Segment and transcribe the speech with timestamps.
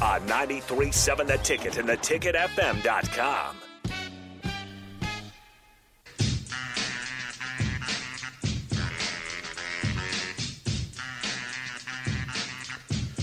[0.00, 3.56] On 93.7 The Ticket and theticketfm.com.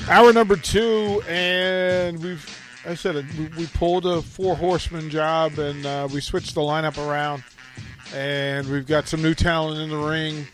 [0.10, 2.46] Hour number two, and we've,
[2.86, 6.62] I said it, we, we pulled a four horseman job and uh, we switched the
[6.62, 7.44] lineup around,
[8.14, 10.46] and we've got some new talent in the ring.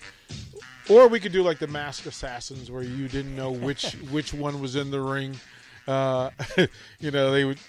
[0.87, 4.61] Or we could do like the Mask Assassins, where you didn't know which which one
[4.61, 5.35] was in the ring.
[5.91, 6.29] Uh,
[6.99, 7.59] you know, they would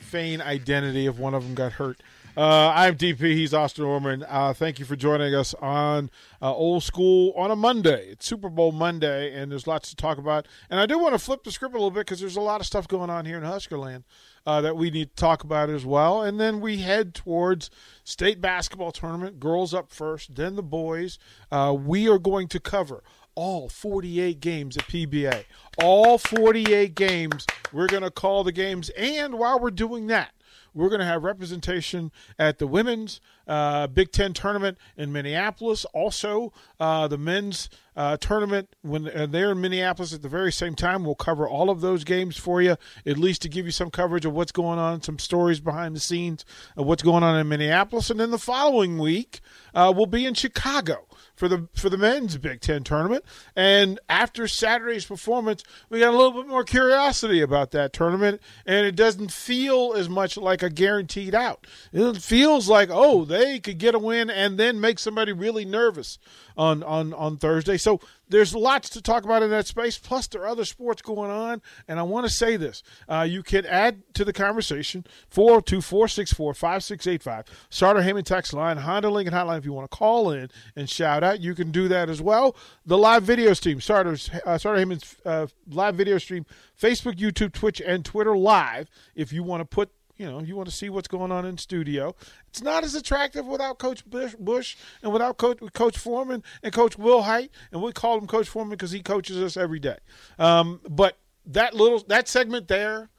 [0.00, 2.02] feign identity if one of them got hurt.
[2.34, 3.18] Uh, I'm DP.
[3.34, 4.24] He's Austin Orman.
[4.26, 8.08] Uh, thank you for joining us on uh, Old School on a Monday.
[8.08, 10.48] It's Super Bowl Monday, and there's lots to talk about.
[10.70, 12.62] And I do want to flip the script a little bit because there's a lot
[12.62, 14.04] of stuff going on here in Huskerland
[14.46, 16.22] uh, that we need to talk about as well.
[16.22, 17.68] And then we head towards
[18.02, 19.38] state basketball tournament.
[19.38, 21.18] Girls up first, then the boys.
[21.50, 23.02] Uh, we are going to cover
[23.34, 25.44] all 48 games at PBA.
[25.78, 27.46] All 48 games.
[27.72, 28.90] We're going to call the games.
[28.90, 30.32] And while we're doing that,
[30.74, 33.20] we're going to have representation at the women's
[33.52, 35.84] uh, Big Ten tournament in Minneapolis.
[35.92, 41.04] Also, uh, the men's uh, tournament when they're in Minneapolis at the very same time.
[41.04, 44.24] We'll cover all of those games for you, at least to give you some coverage
[44.24, 46.46] of what's going on, some stories behind the scenes
[46.78, 48.08] of what's going on in Minneapolis.
[48.08, 49.40] And then the following week,
[49.74, 53.24] uh, we'll be in Chicago for the for the men's Big Ten tournament.
[53.56, 58.86] And after Saturday's performance, we got a little bit more curiosity about that tournament, and
[58.86, 61.66] it doesn't feel as much like a guaranteed out.
[61.92, 66.18] It feels like oh, they could get a win and then make somebody really nervous
[66.56, 67.76] on on on Thursday.
[67.76, 68.00] So
[68.32, 69.98] there's lots to talk about in that space.
[69.98, 71.60] Plus, there are other sports going on.
[71.86, 76.54] And I want to say this uh, you can add to the conversation 402 464
[76.54, 77.66] 5685.
[77.70, 79.58] Sartor Hamann text line, Honda Lincoln Hotline.
[79.58, 82.56] If you want to call in and shout out, you can do that as well.
[82.86, 86.46] The live video stream, Starters, uh, Sartor Hamann's uh, live video stream,
[86.80, 88.88] Facebook, YouTube, Twitch, and Twitter live.
[89.14, 89.90] If you want to put
[90.22, 92.14] you know, you want to see what's going on in studio.
[92.46, 97.48] It's not as attractive without Coach Busch, and without Coach, Coach Foreman and Coach Wilhite,
[97.72, 99.98] and we call him Coach Foreman because he coaches us every day.
[100.38, 103.10] Um, but that little that segment there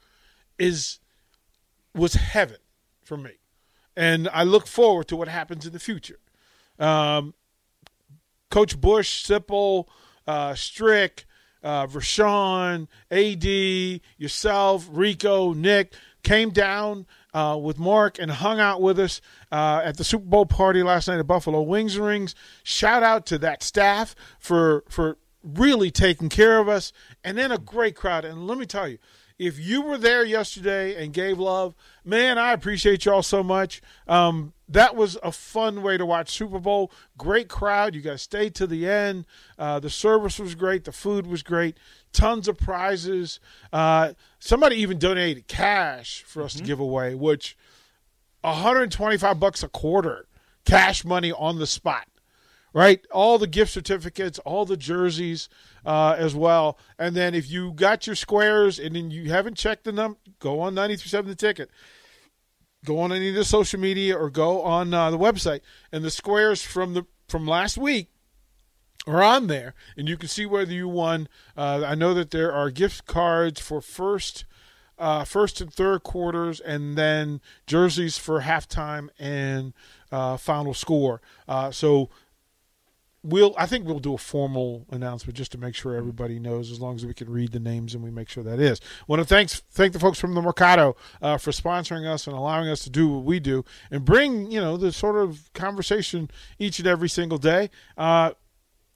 [0.58, 0.98] is
[1.94, 2.56] was heaven
[3.02, 3.32] for me,
[3.94, 6.20] and I look forward to what happens in the future.
[6.78, 7.34] Um,
[8.50, 9.88] Coach Busch, Sipple,
[10.26, 11.26] uh, Strick,
[11.62, 15.92] uh, Rashawn, AD, yourself, Rico, Nick
[16.24, 19.20] came down uh, with Mark and hung out with us
[19.52, 22.34] uh, at the Super Bowl party last night at Buffalo Wings and Rings.
[22.62, 26.92] Shout out to that staff for for really taking care of us,
[27.22, 28.24] and then a great crowd.
[28.24, 28.98] And let me tell you,
[29.38, 31.74] if you were there yesterday and gave love,
[32.04, 33.82] man, I appreciate y'all so much.
[34.06, 36.90] Um, that was a fun way to watch Super Bowl.
[37.18, 37.94] Great crowd.
[37.94, 39.26] You guys stayed to the end.
[39.58, 40.84] Uh, the service was great.
[40.84, 41.76] The food was great.
[42.12, 43.40] Tons of prizes.
[43.72, 46.64] Uh, somebody even donated cash for us mm-hmm.
[46.64, 47.56] to give away, which
[48.42, 50.28] 125 bucks a quarter,
[50.64, 52.06] cash money on the spot
[52.74, 53.06] right?
[53.12, 55.48] All the gift certificates, all the jerseys
[55.86, 56.76] uh, as well.
[56.98, 60.60] And then if you got your squares and then you haven't checked the number, go
[60.60, 61.70] on 937 the ticket.
[62.84, 66.10] Go on any of the social media or go on uh, the website, and the
[66.10, 68.10] squares from the from last week
[69.06, 71.26] are on there, and you can see whether you won.
[71.56, 74.44] Uh, I know that there are gift cards for first,
[74.98, 79.72] uh, first and third quarters, and then jerseys for halftime and
[80.12, 81.22] uh, final score.
[81.48, 82.10] Uh, so
[83.24, 86.80] we'll I think we'll do a formal announcement just to make sure everybody knows as
[86.80, 88.80] long as we can read the names and we make sure that is.
[89.08, 92.68] Want to thanks thank the folks from the Mercado uh, for sponsoring us and allowing
[92.68, 96.78] us to do what we do and bring you know the sort of conversation each
[96.78, 97.70] and every single day.
[97.96, 98.32] Uh,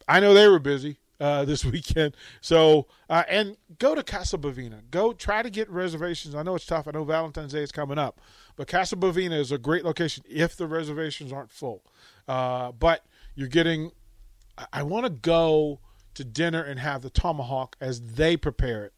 [0.06, 0.98] I know they were busy.
[1.20, 4.82] Uh, this weekend, so uh, and go to Casa Bovina.
[4.92, 6.36] Go try to get reservations.
[6.36, 6.86] I know it's tough.
[6.86, 8.20] I know Valentine's Day is coming up,
[8.54, 11.82] but Casa Bovina is a great location if the reservations aren't full.
[12.28, 13.04] Uh, but
[13.34, 13.90] you're getting
[14.72, 15.80] I want to go
[16.14, 18.94] to dinner and have the tomahawk as they prepare it,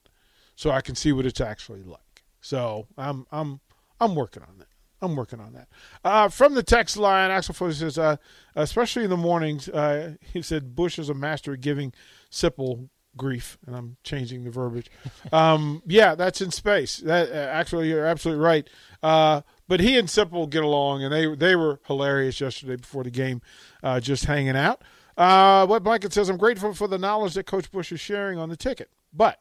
[0.56, 2.24] so I can see what it's actually like.
[2.40, 3.60] So I'm I'm
[4.00, 4.68] I'm working on that.
[5.02, 5.68] I'm working on that.
[6.04, 8.16] Uh, from the text line, Axel Foley says, uh,
[8.54, 11.94] especially in the mornings, uh, he said Busch is a master of giving
[12.30, 14.90] Sipple grief, and I'm changing the verbiage.
[15.32, 16.96] Um, yeah, that's in space.
[16.98, 18.68] That uh, actually, you're absolutely right.
[19.00, 23.10] Uh, but he and Sipple get along, and they they were hilarious yesterday before the
[23.10, 23.40] game,
[23.82, 24.82] uh, just hanging out.
[25.20, 28.48] Uh, what Blanket says, I'm grateful for the knowledge that Coach Busch is sharing on
[28.48, 28.88] the ticket.
[29.12, 29.38] But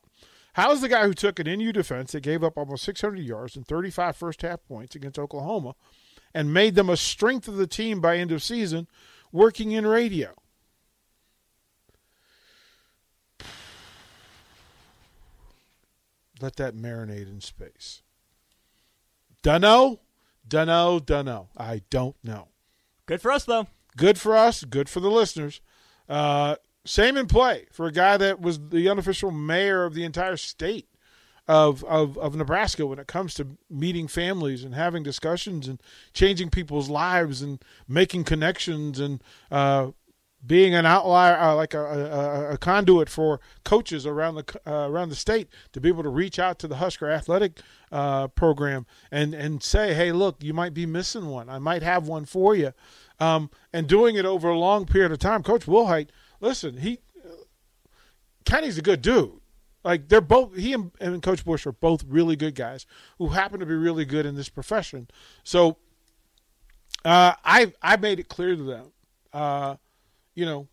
[0.51, 3.65] how's the guy who took an NU defense that gave up almost 600 yards and
[3.65, 5.75] 35 first half points against Oklahoma
[6.33, 8.89] and made them a strength of the team by end of season
[9.31, 10.33] working in radio?
[16.41, 18.01] Let that marinate in space.
[19.43, 20.01] Dunno,
[20.45, 21.47] dunno, dunno.
[21.55, 22.49] I don't know.
[23.05, 23.67] Good for us, though.
[23.95, 24.65] Good for us.
[24.65, 25.61] Good for the listeners.
[26.09, 30.37] Uh, same in play for a guy that was the unofficial mayor of the entire
[30.37, 30.89] state
[31.47, 35.81] of, of, of Nebraska when it comes to meeting families and having discussions and
[36.13, 39.91] changing people's lives and making connections and uh,
[40.45, 45.09] being an outlier, uh, like a, a, a, conduit for coaches around the uh, around
[45.09, 47.59] the state to be able to reach out to the Husker athletic
[47.91, 51.49] uh, program and and say, hey, look, you might be missing one.
[51.49, 52.73] I might have one for you,
[53.19, 55.43] um, and doing it over a long period of time.
[55.43, 56.99] Coach Wilhite, listen, he
[58.45, 59.39] Kenny's a good dude.
[59.83, 62.85] Like they're both he and, and Coach Busch are both really good guys
[63.17, 65.07] who happen to be really good in this profession.
[65.43, 65.77] So
[67.05, 68.91] uh, I I made it clear to them
[69.33, 69.75] uh,
[70.35, 70.67] you know,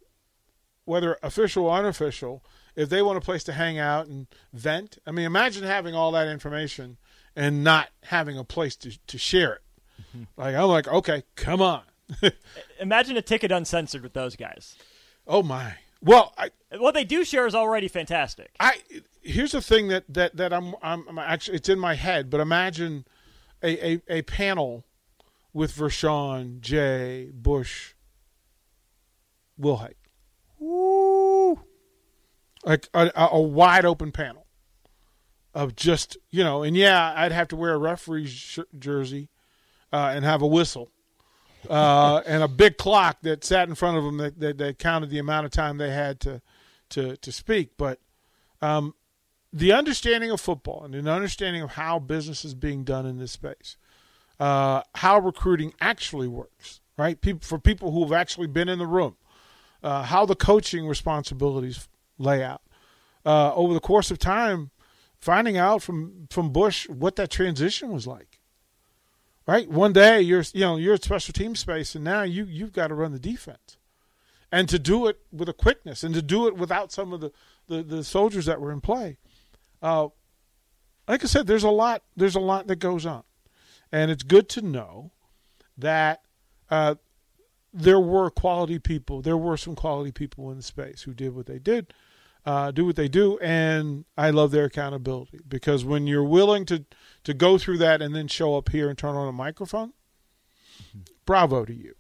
[0.85, 2.45] whether official or unofficial,
[2.75, 4.99] if they want a place to hang out and vent.
[5.07, 6.99] I mean, imagine having all that information
[7.35, 9.63] and not having a place to, to share it.
[10.01, 10.23] Mm-hmm.
[10.37, 11.83] Like, I'm like, okay, come on.
[12.81, 14.77] imagine a ticket uncensored with those guys.
[15.27, 15.75] Oh, my.
[16.03, 18.51] Well, I, what they do share is already fantastic.
[18.61, 18.77] I
[19.23, 22.41] here's the thing that that that I'm I'm, I'm actually it's in my head, but
[22.41, 23.07] imagine
[23.63, 24.85] a a, a panel
[25.53, 27.95] with Vershawn, Jay, Busch,
[29.61, 29.95] Wilhite.
[30.59, 31.61] Woo!
[32.65, 34.47] Like a, a, wide open panel
[35.55, 39.31] of just you know, and yeah, I'd have to wear a referee's sh- jersey
[39.93, 40.91] uh, and have a whistle
[41.71, 45.11] uh, and a big clock that sat in front of them that, that, that, counted
[45.11, 46.43] the amount of time they had to
[46.91, 47.71] to to speak.
[47.77, 48.01] But
[48.61, 48.95] um,
[49.53, 53.33] the understanding of football and an understanding of how business is being done in this
[53.33, 53.77] space,
[54.39, 57.21] uh, how recruiting actually works, right?
[57.21, 59.17] People for people who have actually been in the room
[59.87, 61.89] uh, how the coaching responsibilities
[62.19, 62.63] lay out
[63.25, 64.71] uh, over the course of time,
[65.21, 68.36] finding out from from Busch what that transition was like.
[69.47, 72.73] Right, one day you're you know you're at special team space, and now you you've
[72.73, 73.77] got to run the defense,
[74.51, 77.31] and to do it with a quickness, and to do it without some of the
[77.69, 79.19] the, the soldiers that were in play.
[79.81, 80.09] Uh,
[81.07, 83.23] like I said, there's a lot there's a lot that goes on,
[83.93, 85.13] and it's good to know
[85.79, 86.23] that
[86.69, 86.97] uh,
[87.73, 89.23] there were quality people.
[89.23, 91.95] There were some quality people in the space who did what they did,
[92.47, 96.85] uh, do what they do, and I love their accountability because when you're willing to
[97.25, 99.93] to go through that and then show up here and turn on a microphone,
[100.81, 101.01] mm-hmm.
[101.27, 101.95] bravo to you.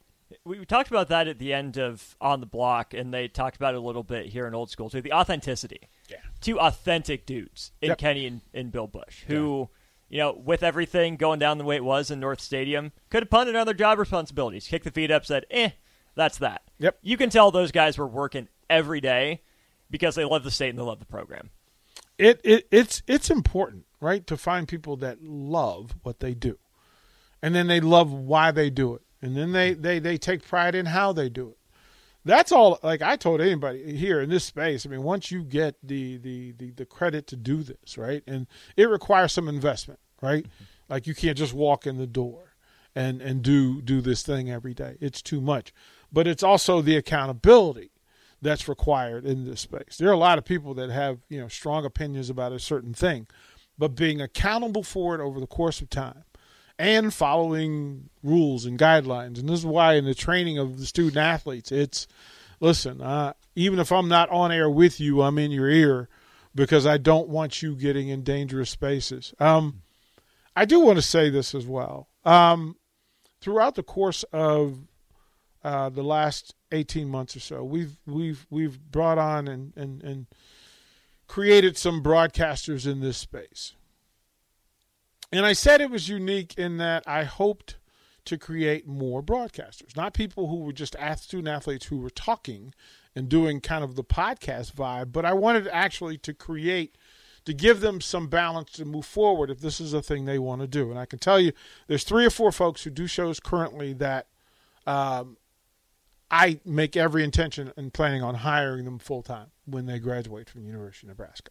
[0.45, 3.75] We talked about that at the end of On the Block, and they talked about
[3.75, 5.03] it a little bit here in Old School too.
[5.03, 5.89] The authenticity.
[6.09, 6.19] Yeah.
[6.41, 7.99] Two authentic dudes in yep.
[7.99, 9.69] Kenny and, and, Bill Busch who.
[9.71, 9.77] Yeah
[10.09, 13.29] you know, with everything going down the way it was in North Stadium, could have
[13.29, 15.71] punted on their job responsibilities, kicked the feet up, said, eh,
[16.15, 16.63] that's that.
[16.79, 16.99] Yep.
[17.03, 19.43] You can tell those guys were working every day
[19.91, 21.51] because they love the state and they love the program.
[22.19, 26.59] It, it it's it's important, right, to find people that love what they do.
[27.43, 29.03] And then they love why they do it.
[29.21, 31.59] And then they, they, they take pride in how they do it.
[32.25, 34.85] That's all like I told anybody here in this space.
[34.85, 38.23] I mean, once you get the the the, the credit to do this, right?
[38.27, 40.45] And it requires some investment, right?
[40.45, 40.65] Mm-hmm.
[40.89, 42.57] Like you can't just walk in the door
[42.97, 44.97] and and do do this thing every day.
[45.01, 45.73] It's too much
[46.13, 47.91] but it's also the accountability
[48.43, 49.97] that's required in this space.
[49.99, 52.95] There are a lot of people that have, you know, strong opinions about a certain
[52.95, 53.27] thing,
[53.79, 56.25] but being accountable for it over the course of time
[56.79, 59.39] and following rules and guidelines.
[59.39, 62.07] And this is why in the training of the student athletes, it's
[62.61, 66.09] listen, uh, even if I'm not on air with you, I'm in your ear
[66.55, 69.35] because I don't want you getting in dangerous spaces.
[69.39, 69.83] Um,
[70.55, 72.09] I do want to say this as well.
[72.25, 72.77] Um,
[73.41, 74.79] throughout the course of
[75.67, 77.65] uh, the last 18 months or so.
[77.65, 80.27] We've we've we've brought on and, and, and
[81.27, 83.73] created some broadcasters in this space.
[85.33, 87.79] And I said it was unique in that I hoped
[88.27, 92.73] to create more broadcasters, not people who were just student athletes who were talking
[93.17, 96.97] and doing kind of the podcast vibe, but I wanted actually to create
[97.45, 100.61] to give them some balance to move forward if this is a thing they want
[100.61, 100.91] to do.
[100.91, 101.51] And I can tell you,
[101.89, 104.29] there's three or four folks who do shows currently that
[104.87, 105.37] um,
[106.39, 110.61] I make every intention and planning on hiring them full time when they graduate from
[110.61, 111.51] the University of Nebraska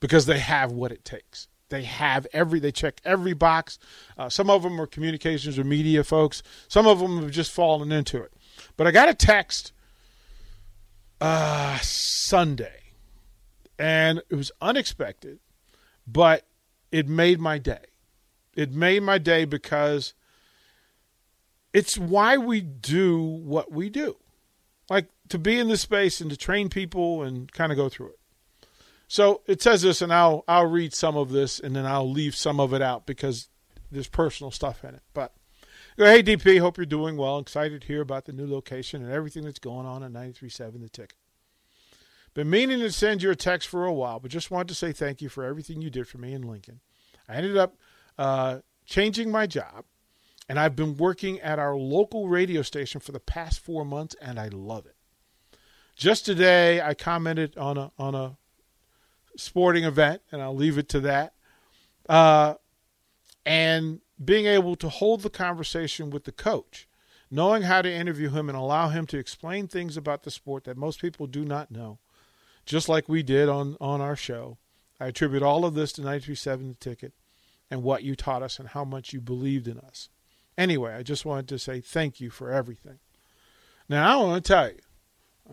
[0.00, 1.46] because they have what it takes.
[1.68, 3.78] They have every, they check every box.
[4.18, 6.42] Uh, some of them are communications or media folks.
[6.66, 8.32] Some of them have just fallen into it.
[8.76, 9.72] But I got a text
[11.20, 12.80] uh, Sunday,
[13.78, 15.38] and it was unexpected,
[16.08, 16.44] but
[16.90, 17.84] it made my day.
[18.56, 20.12] It made my day because
[21.72, 24.16] it's why we do what we do.
[24.90, 28.08] Like to be in this space and to train people and kind of go through
[28.08, 28.18] it.
[29.08, 32.34] So it says this, and I'll I'll read some of this, and then I'll leave
[32.34, 33.48] some of it out because
[33.90, 35.02] there's personal stuff in it.
[35.12, 35.32] But
[35.96, 37.38] hey, DP, hope you're doing well.
[37.38, 40.88] Excited to hear about the new location and everything that's going on at 93.7 The
[40.88, 41.16] Ticket.
[42.34, 44.92] Been meaning to send you a text for a while, but just wanted to say
[44.92, 46.80] thank you for everything you did for me in Lincoln.
[47.28, 47.76] I ended up
[48.18, 49.84] uh, changing my job,
[50.48, 54.38] and I've been working at our local radio station for the past four months, and
[54.38, 54.96] I love it.
[55.96, 58.36] Just today, I commented on a on a
[59.36, 61.34] sporting event, and I'll leave it to that.
[62.08, 62.54] Uh,
[63.46, 66.88] and being able to hold the conversation with the coach,
[67.30, 70.76] knowing how to interview him and allow him to explain things about the sport that
[70.76, 71.98] most people do not know,
[72.64, 74.58] just like we did on, on our show.
[75.00, 77.12] I attribute all of this to 937 The Ticket
[77.70, 80.08] and what you taught us and how much you believed in us.
[80.56, 82.98] Anyway, I just wanted to say thank you for everything.
[83.88, 84.78] Now, I want to tell you,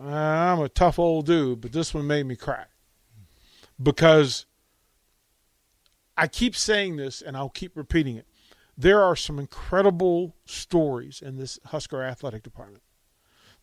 [0.00, 2.64] I'm a tough old dude, but this one made me cry
[3.82, 4.46] because
[6.16, 8.26] I keep saying this and I'll keep repeating it.
[8.76, 12.82] There are some incredible stories in this Husker athletic department.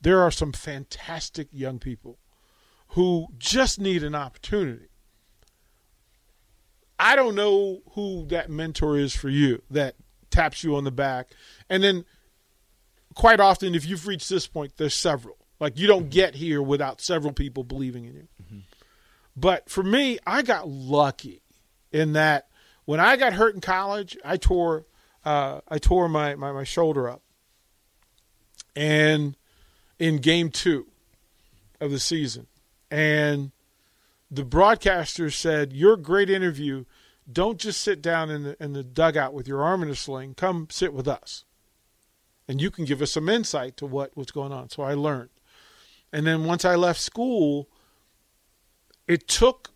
[0.01, 2.19] There are some fantastic young people
[2.89, 4.87] who just need an opportunity.
[6.99, 9.95] I don't know who that mentor is for you that
[10.29, 11.31] taps you on the back.
[11.69, 12.05] And then
[13.15, 15.37] quite often, if you've reached this point, there's several.
[15.59, 18.27] Like you don't get here without several people believing in you.
[18.43, 18.59] Mm-hmm.
[19.35, 21.41] But for me, I got lucky
[21.91, 22.47] in that
[22.85, 24.85] when I got hurt in college, I tore
[25.25, 27.21] uh, I tore my, my, my shoulder up.
[28.75, 29.35] And
[29.99, 30.87] in game two
[31.79, 32.47] of the season.
[32.89, 33.51] And
[34.31, 36.85] the broadcaster said, Your great interview.
[37.31, 40.33] Don't just sit down in the in the dugout with your arm in a sling.
[40.33, 41.45] Come sit with us.
[42.47, 44.69] And you can give us some insight to what, what's going on.
[44.69, 45.29] So I learned.
[46.11, 47.69] And then once I left school,
[49.07, 49.69] it took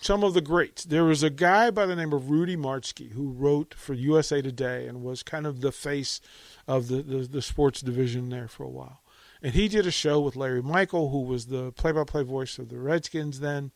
[0.00, 0.84] some of the greats.
[0.84, 4.86] There was a guy by the name of Rudy Martzke who wrote for USA Today
[4.86, 6.20] and was kind of the face
[6.66, 9.02] of the, the, the, sports division there for a while.
[9.42, 12.58] And he did a show with Larry Michael, who was the play by play voice
[12.58, 13.72] of the Redskins then.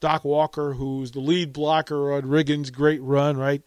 [0.00, 3.62] Doc Walker, who's the lead blocker on Riggins' great run, right?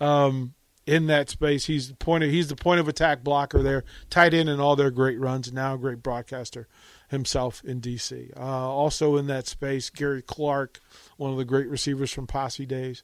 [0.00, 0.54] Um,
[0.86, 4.34] in that space, he's the point of, he's the point of attack blocker there, tight
[4.34, 6.68] end in all their great runs, now a great broadcaster
[7.08, 8.30] himself in D.C.
[8.36, 10.80] Uh, also in that space, Gary Clark,
[11.16, 13.02] one of the great receivers from Posse days.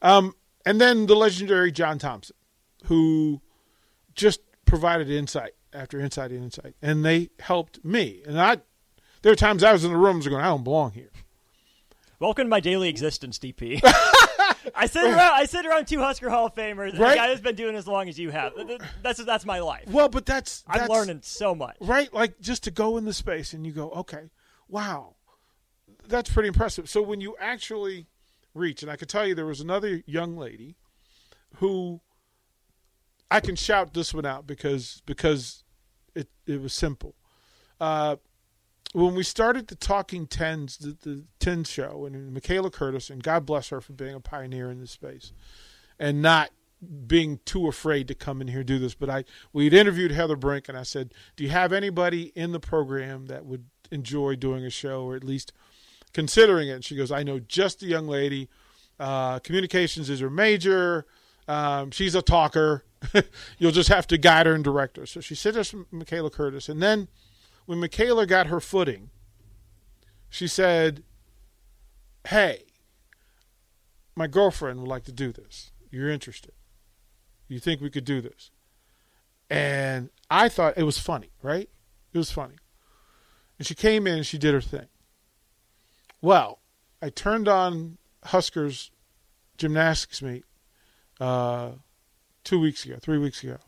[0.00, 2.36] Um, and then the legendary John Thompson,
[2.84, 3.40] who
[4.14, 6.74] just provided insight after insight and insight.
[6.80, 8.22] And they helped me.
[8.26, 8.58] And I,
[9.22, 11.10] there are times I was in the rooms going, I don't belong here.
[12.20, 13.80] Welcome to my daily existence, DP.
[14.74, 15.32] I sit around.
[15.34, 16.98] I sit around two Husker Hall of Famers.
[16.98, 17.10] Right?
[17.10, 18.52] The guy has been doing as long as you have.
[19.02, 19.88] That's that's my life.
[19.88, 21.76] Well, but that's, that's I'm learning so much.
[21.80, 24.30] Right, like just to go in the space and you go, okay,
[24.68, 25.14] wow,
[26.06, 26.88] that's pretty impressive.
[26.88, 28.08] So when you actually
[28.54, 30.76] reach, and I could tell you there was another young lady
[31.56, 32.00] who
[33.30, 35.62] I can shout this one out because because
[36.14, 37.14] it it was simple.
[37.80, 38.16] Uh,
[38.92, 43.44] when we started the Talking Tens, the, the Ten show, and Michaela Curtis, and God
[43.44, 45.32] bless her for being a pioneer in this space,
[45.98, 46.50] and not
[47.06, 48.94] being too afraid to come in here do this.
[48.94, 52.60] But I we'd interviewed Heather Brink, and I said, "Do you have anybody in the
[52.60, 55.52] program that would enjoy doing a show, or at least
[56.12, 58.48] considering it?" And she goes, "I know just a young lady.
[58.98, 61.06] Uh, communications is her major.
[61.46, 62.84] Um, she's a talker.
[63.58, 66.68] You'll just have to guide her and direct her." So she said, "That's Michaela Curtis,"
[66.68, 67.08] and then
[67.68, 69.10] when Michaela got her footing,
[70.30, 71.02] she said,
[72.26, 72.64] Hey,
[74.16, 75.70] my girlfriend would like to do this.
[75.90, 76.52] You're interested.
[77.46, 78.50] You think we could do this?
[79.50, 81.68] And I thought it was funny, right?
[82.14, 82.54] It was funny.
[83.58, 84.88] And she came in and she did her thing.
[86.22, 86.60] Well,
[87.02, 88.90] I turned on Huskers
[89.58, 90.46] gymnastics meet
[91.20, 91.72] uh,
[92.44, 93.58] two weeks ago, three weeks ago,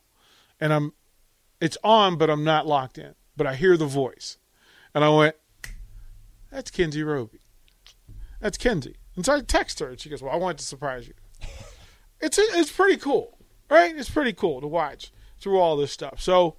[0.58, 0.94] and I'm
[1.60, 4.38] it's on, but I'm not locked in but I hear the voice.
[4.94, 5.36] And I went,
[6.50, 7.40] that's Kinsey Roby.
[8.40, 8.96] That's Kinsey.
[9.16, 11.14] And so I text her, and she goes, well, I wanted to surprise you.
[12.20, 13.96] it's, it's pretty cool, right?
[13.96, 16.20] It's pretty cool to watch through all this stuff.
[16.20, 16.56] So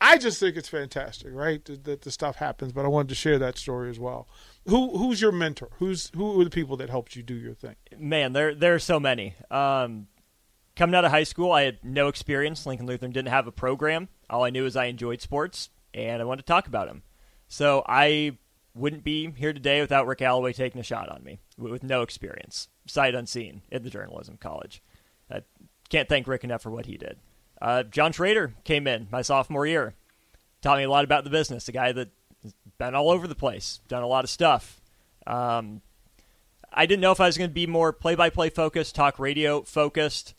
[0.00, 1.64] I just think it's fantastic, right?
[1.64, 2.72] That, that the stuff happens.
[2.72, 4.28] But I wanted to share that story as well.
[4.66, 5.70] Who who's your mentor?
[5.78, 7.76] Who's who are the people that helped you do your thing?
[7.98, 9.34] Man, there there are so many.
[9.50, 10.08] Um,
[10.76, 12.66] coming out of high school, I had no experience.
[12.66, 14.08] Lincoln Lutheran didn't have a program.
[14.28, 17.02] All I knew is I enjoyed sports and I wanted to talk about him.
[17.48, 18.36] So I
[18.74, 22.68] wouldn't be here today without Rick Alloway taking a shot on me with no experience,
[22.86, 24.82] sight unseen, at the journalism college.
[25.30, 25.42] I
[25.88, 27.18] can't thank Rick enough for what he did.
[27.62, 29.94] Uh, John Schrader came in my sophomore year,
[30.60, 31.68] taught me a lot about the business.
[31.68, 32.10] A guy that
[32.42, 34.80] has been all over the place, done a lot of stuff.
[35.26, 35.80] Um,
[36.72, 40.34] I didn't know if I was going to be more play-by-play focused, talk radio focused.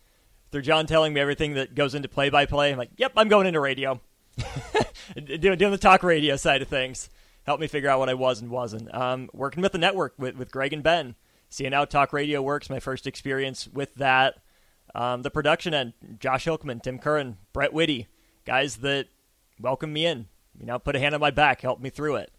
[0.52, 3.60] Through John telling me everything that goes into play-by-play, I'm like, "Yep, I'm going into
[3.60, 4.02] radio."
[5.16, 7.10] doing, doing the talk radio side of things
[7.46, 8.94] helped me figure out what I was and wasn't.
[8.94, 11.16] Um, working with the network with, with Greg and Ben,
[11.50, 14.36] seeing how talk radio works, my first experience with that.
[14.94, 18.08] Um, the production end, Josh Hilkman, Tim Curran, Brett Whitty,
[18.46, 19.08] guys that
[19.60, 20.28] welcomed me in,
[20.60, 22.32] you know, put a hand on my back, helped me through it.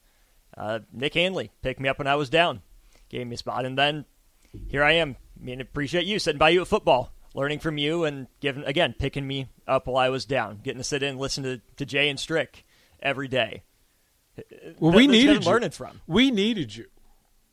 [0.57, 2.63] Uh, Nick Hanley picked me up when I was down,
[3.09, 4.07] gave me a spot, and then
[4.69, 5.17] here I am.
[5.39, 8.95] I mean, appreciate you sitting by you at football, learning from you, and giving again
[8.99, 11.87] picking me up while I was down, getting to sit in and listen to, to
[11.87, 12.65] Jay and Strick
[13.01, 13.63] every day.
[14.81, 15.51] Well, we needed you.
[15.51, 16.01] learning from.
[16.07, 16.87] We needed you.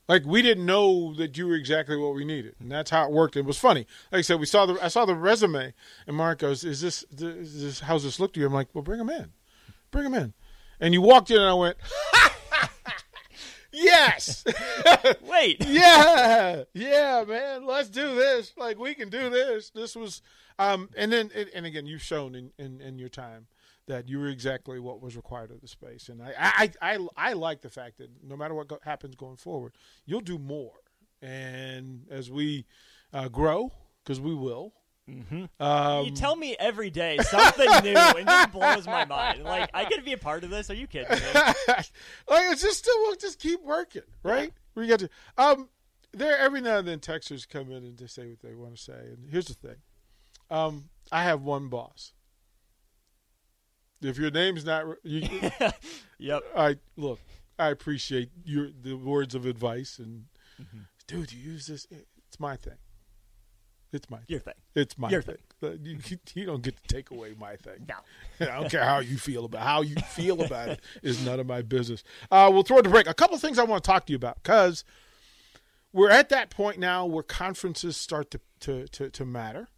[0.07, 3.11] Like we didn't know that you were exactly what we needed, and that's how it
[3.11, 3.37] worked.
[3.37, 3.85] It was funny.
[4.11, 5.73] Like I said, we saw the I saw the resume,
[6.07, 8.81] and Mark goes, "Is this, is this how's this look to you?" I'm like, "Well,
[8.81, 9.31] bring him in,
[9.91, 10.33] bring him in."
[10.79, 11.77] And you walked in, and I went,
[14.07, 14.43] "Yes,
[15.29, 18.53] wait, yeah, yeah, man, let's do this.
[18.57, 20.21] Like we can do this." This was,
[20.59, 23.47] um, and then and again, you've shown in in, in your time
[23.87, 26.07] that you were exactly what was required of the space.
[26.07, 29.35] And I, I, I, I like the fact that no matter what go- happens going
[29.35, 29.73] forward,
[30.05, 30.71] you'll do more.
[31.21, 32.65] And as we
[33.11, 33.71] uh, grow,
[34.03, 34.73] because we will.
[35.09, 35.45] Mm-hmm.
[35.61, 39.43] Um, you tell me every day something new, and it blows my mind.
[39.43, 40.69] Like I get to be a part of this.
[40.69, 41.17] Are you kidding me?
[41.35, 41.85] like
[42.27, 44.53] it's just still we'll just keep working, right?
[44.55, 44.81] Yeah.
[44.81, 45.09] We got to.
[45.37, 45.69] Um,
[46.13, 48.81] there every now and then texters come in and just say what they want to
[48.81, 48.93] say.
[48.93, 49.77] And here's the thing,
[50.49, 52.13] um, I have one boss
[54.03, 55.27] if your name's not, you,
[56.17, 56.43] yep.
[56.55, 57.19] I look.
[57.57, 60.25] I appreciate your the words of advice and,
[60.61, 60.79] mm-hmm.
[61.07, 61.87] dude, you use this.
[61.91, 62.77] It's my thing.
[63.93, 64.55] It's my your thing.
[64.75, 65.37] It's my your thing.
[65.61, 65.79] thing.
[65.83, 65.97] You,
[66.33, 67.87] you don't get to take away my thing.
[67.87, 67.95] No,
[68.51, 71.45] I don't care how you feel about how you feel about it is none of
[71.45, 72.03] my business.
[72.31, 73.07] Uh, we'll throw it to break.
[73.07, 74.83] A couple things I want to talk to you about because
[75.93, 79.69] we're at that point now where conferences start to to to, to matter.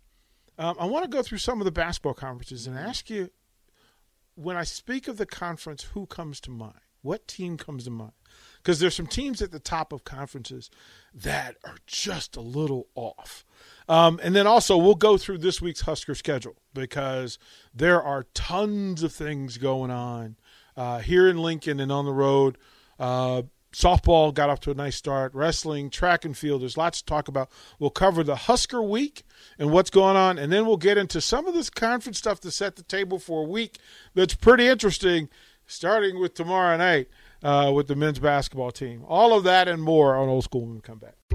[0.58, 3.30] Um, I want to go through some of the basketball conferences and ask you
[4.36, 6.80] when I speak of the conference, who comes to mind?
[7.02, 8.14] What team comes to mind?
[8.58, 10.70] Because there's some teams at the top of conferences
[11.14, 13.46] that are just a little off.
[13.88, 17.38] Um, and then also, we'll go through this week's Husker schedule because
[17.74, 20.38] there are tons of things going on
[20.76, 22.58] uh, here in Lincoln and on the road.
[23.00, 23.44] Uh,
[23.76, 25.34] softball got off to a nice start.
[25.36, 26.62] Wrestling, track and field.
[26.62, 27.50] There's lots to talk about.
[27.78, 29.24] We'll cover the Husker week
[29.60, 32.52] and what's going on, and then we'll get into some of this conference stuff to
[32.52, 33.78] set the table for a week
[34.14, 35.30] that's pretty interesting,
[35.68, 37.08] starting with tomorrow night
[37.44, 39.04] uh, with the men's basketball team.
[39.08, 41.16] All of that and more on Old School when we come back.